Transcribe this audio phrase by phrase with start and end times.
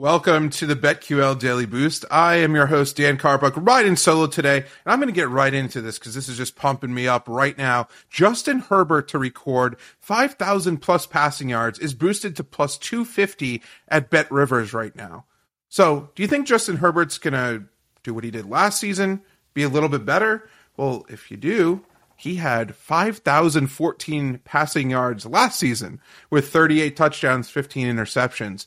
[0.00, 2.06] Welcome to the BetQL Daily Boost.
[2.10, 4.56] I am your host, Dan Karpuc, riding solo today.
[4.56, 7.28] And I'm going to get right into this because this is just pumping me up
[7.28, 7.86] right now.
[8.08, 14.72] Justin Herbert to record 5,000 plus passing yards is boosted to plus 250 at BetRivers
[14.72, 15.26] right now.
[15.68, 17.64] So do you think Justin Herbert's going to
[18.02, 19.20] do what he did last season,
[19.52, 20.48] be a little bit better?
[20.78, 21.84] Well, if you do,
[22.20, 28.66] he had 5,014 passing yards last season with 38 touchdowns, 15 interceptions.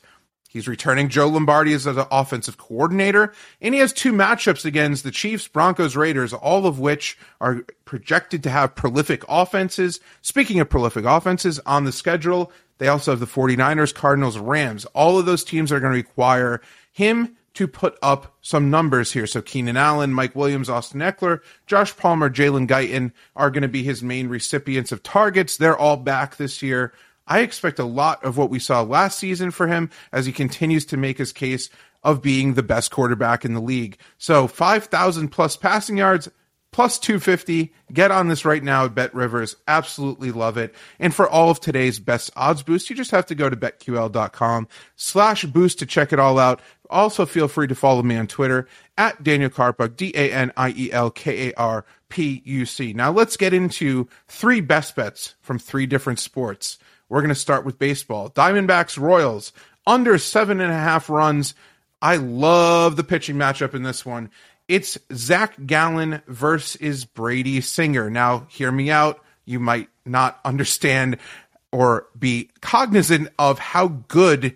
[0.53, 5.09] He's returning Joe Lombardi as an offensive coordinator, and he has two matchups against the
[5.09, 9.99] Chiefs, Broncos, Raiders, all of which are projected to have prolific offenses.
[10.21, 14.85] Speaking of prolific offenses on the schedule, they also have the 49ers, Cardinals, Rams.
[14.93, 19.25] All of those teams are going to require him to put up some numbers here.
[19.25, 23.81] So Keenan Allen, Mike Williams, Austin Ekeler, Josh Palmer, Jalen Guyton are going to be
[23.81, 25.57] his main recipients of targets.
[25.57, 26.93] They're all back this year.
[27.27, 30.85] I expect a lot of what we saw last season for him as he continues
[30.87, 31.69] to make his case
[32.03, 33.97] of being the best quarterback in the league.
[34.17, 36.29] So 5,000 plus passing yards,
[36.73, 37.71] plus 250.
[37.93, 39.55] Get on this right now at BetRivers.
[39.67, 40.75] Absolutely love it.
[40.99, 44.67] And for all of today's best odds boost, you just have to go to betql.com
[44.97, 46.59] slash boost to check it all out.
[46.89, 48.67] Also feel free to follow me on Twitter
[48.97, 52.93] at Daniel Karpuc, D-A-N-I-E-L-K-A-R-P-U-C.
[52.93, 56.77] Now let's get into three best bets from three different sports.
[57.09, 58.29] We're going to start with baseball.
[58.29, 59.53] Diamondbacks Royals
[59.85, 61.53] under seven and a half runs.
[62.01, 64.29] I love the pitching matchup in this one.
[64.67, 68.09] It's Zach Gallen versus Brady Singer.
[68.09, 69.23] Now, hear me out.
[69.45, 71.17] You might not understand
[71.71, 74.55] or be cognizant of how good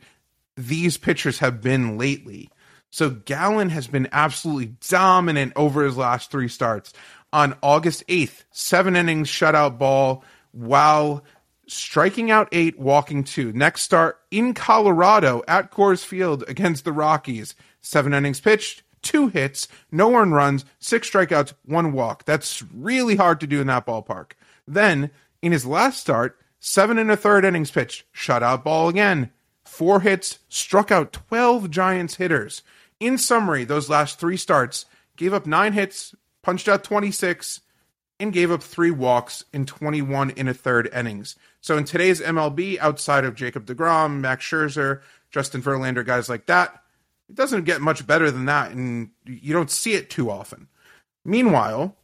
[0.55, 2.49] these pitchers have been lately.
[2.89, 6.93] So Gallen has been absolutely dominant over his last three starts.
[7.33, 11.23] On August 8th, seven innings shutout ball while
[11.67, 13.51] striking out eight, walking two.
[13.53, 17.55] Next start in Colorado at Coors Field against the Rockies.
[17.81, 22.25] Seven innings pitched, two hits, no earned runs, six strikeouts, one walk.
[22.25, 24.31] That's really hard to do in that ballpark.
[24.67, 25.11] Then,
[25.41, 29.31] in his last start, seven and a third innings pitched, shutout ball again,
[29.63, 32.63] four hits, struck out 12 Giants hitters.
[32.99, 34.85] In summary, those last three starts
[35.15, 37.61] gave up nine hits, punched out 26,
[38.19, 41.35] and gave up three walks in 21 in a third innings.
[41.61, 46.81] So in today's MLB, outside of Jacob DeGrom, Max Scherzer, Justin Verlander, guys like that,
[47.29, 50.67] it doesn't get much better than that, and you don't see it too often.
[51.25, 51.95] Meanwhile,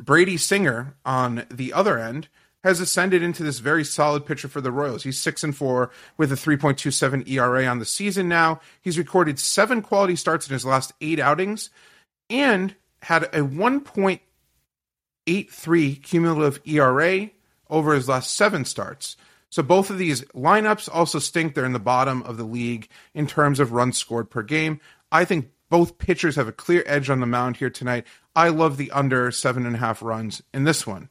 [0.00, 2.28] Brady Singer on the other end
[2.62, 5.02] has ascended into this very solid pitcher for the Royals.
[5.02, 8.60] He's six and four with a 3.27 ERA on the season now.
[8.80, 11.68] He's recorded seven quality starts in his last eight outings
[12.30, 13.44] and had a
[15.26, 17.30] 1.83 cumulative ERA
[17.70, 19.16] over his last seven starts.
[19.50, 21.54] So both of these lineups also stink.
[21.54, 24.80] They're in the bottom of the league in terms of runs scored per game.
[25.12, 28.06] I think both pitchers have a clear edge on the mound here tonight.
[28.34, 31.08] I love the under seven and a half runs in this one.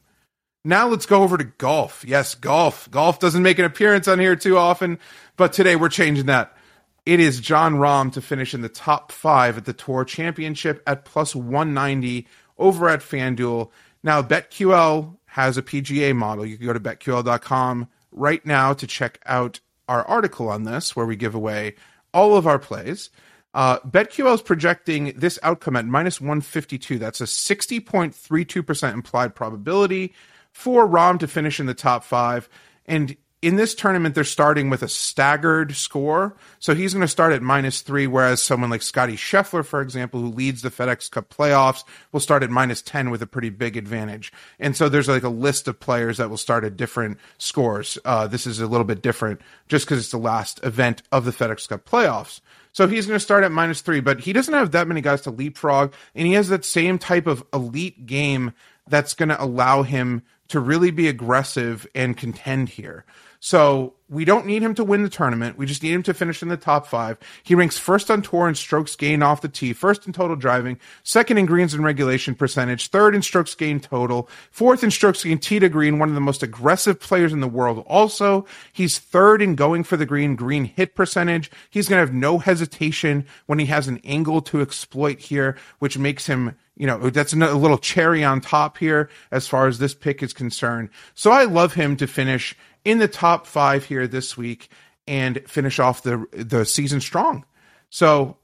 [0.62, 2.04] Now let's go over to golf.
[2.06, 2.90] Yes, golf.
[2.90, 4.98] Golf doesn't make an appearance on here too often,
[5.36, 6.56] but today we're changing that.
[7.04, 11.04] It is Jon Rahm to finish in the top five at the Tour Championship at
[11.04, 13.70] plus 190 over at FanDuel.
[14.04, 16.44] Now, BetQL has a PGA model.
[16.44, 19.58] You can go to betql.com right now to check out
[19.88, 21.74] our article on this, where we give away
[22.12, 23.10] all of our plays.
[23.54, 26.98] Uh, BetQL is projecting this outcome at minus 152.
[26.98, 30.12] That's a 60.32% implied probability
[30.52, 32.48] for Rahm to finish in the top five.
[32.84, 36.34] And in this tournament, they're starting with a staggered score.
[36.60, 40.20] So he's going to start at minus three, whereas someone like Scotty Scheffler, for example,
[40.20, 43.76] who leads the FedEx Cup playoffs, will start at minus 10 with a pretty big
[43.76, 44.32] advantage.
[44.58, 47.98] And so there's like a list of players that will start at different scores.
[48.06, 51.30] Uh, this is a little bit different just because it's the last event of the
[51.30, 52.40] FedEx Cup playoffs.
[52.72, 55.20] So he's going to start at minus three, but he doesn't have that many guys
[55.22, 55.92] to leapfrog.
[56.14, 58.54] And he has that same type of elite game
[58.88, 63.04] that's going to allow him to really be aggressive and contend here.
[63.44, 65.58] So we don't need him to win the tournament.
[65.58, 67.18] We just need him to finish in the top five.
[67.42, 70.78] He ranks first on tour in strokes gained off the tee, first in total driving,
[71.02, 75.42] second in greens and regulation percentage, third in strokes gained total, fourth in strokes gained
[75.42, 77.84] tee to green, one of the most aggressive players in the world.
[77.86, 81.50] Also, he's third in going for the green, green hit percentage.
[81.68, 85.98] He's going to have no hesitation when he has an angle to exploit here, which
[85.98, 89.94] makes him you know, that's a little cherry on top here as far as this
[89.94, 90.88] pick is concerned.
[91.14, 94.68] So I love him to finish in the top five here this week
[95.06, 97.44] and finish off the the season strong.
[97.90, 98.36] So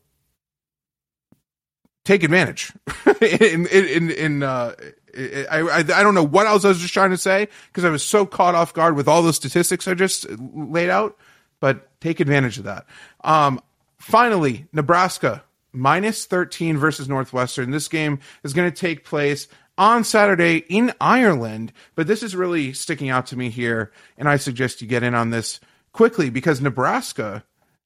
[2.04, 2.72] take advantage.
[3.20, 4.74] in in in uh,
[5.16, 7.90] I, I I don't know what else I was just trying to say because I
[7.90, 11.16] was so caught off guard with all the statistics I just laid out.
[11.60, 12.86] But take advantage of that.
[13.22, 13.60] Um,
[13.98, 17.70] finally, Nebraska minus 13 versus Northwestern.
[17.70, 19.46] This game is going to take place
[19.80, 21.72] on Saturday in Ireland.
[21.94, 25.14] But this is really sticking out to me here, and I suggest you get in
[25.14, 25.58] on this
[25.92, 27.42] quickly because Nebraska,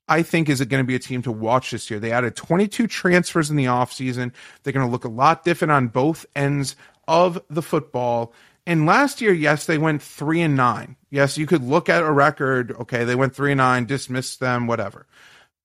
[0.09, 2.01] I think, is going to be a team to watch this year.
[2.01, 4.33] They added 22 transfers in the offseason.
[4.63, 6.75] They're going to look a lot different on both ends
[7.07, 8.35] of the football.
[8.67, 10.97] And last year, yes, they went three and nine.
[11.11, 12.73] Yes, you could look at a record.
[12.73, 15.07] Okay, they went three and nine, dismissed them, whatever.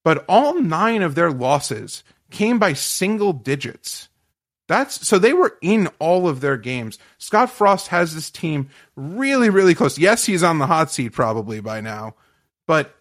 [0.04, 4.09] But all nine of their losses came by single digits.
[4.70, 6.96] That's so they were in all of their games.
[7.18, 9.98] Scott Frost has this team really, really close.
[9.98, 12.14] Yes, he's on the hot seat probably by now,
[12.68, 12.94] but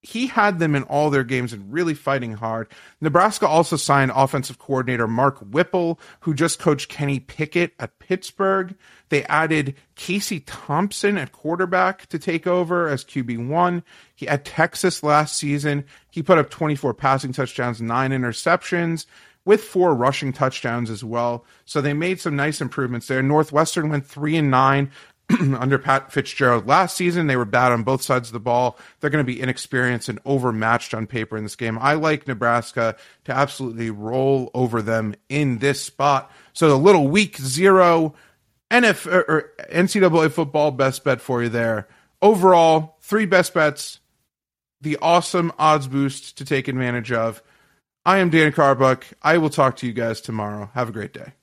[0.00, 2.66] he had them in all their games and really fighting hard.
[3.00, 8.74] Nebraska also signed offensive coordinator Mark Whipple, who just coached Kenny Pickett at Pittsburgh.
[9.08, 13.84] They added Casey Thompson at quarterback to take over as QB1.
[14.16, 15.84] He at Texas last season.
[16.10, 19.06] He put up 24 passing touchdowns, nine interceptions
[19.44, 21.44] with four rushing touchdowns as well.
[21.64, 23.22] So they made some nice improvements there.
[23.22, 24.90] Northwestern went three and nine
[25.40, 27.26] under Pat Fitzgerald last season.
[27.26, 28.78] They were bad on both sides of the ball.
[29.00, 31.78] They're going to be inexperienced and overmatched on paper in this game.
[31.78, 36.30] I like Nebraska to absolutely roll over them in this spot.
[36.52, 38.14] So the little week zero
[38.70, 41.88] NF or er, er, NCAA football best bet for you there.
[42.20, 44.00] Overall, three best bets.
[44.80, 47.42] The awesome odds boost to take advantage of.
[48.04, 49.04] I am Dan Karpuc.
[49.22, 50.70] I will talk to you guys tomorrow.
[50.74, 51.34] Have a great day.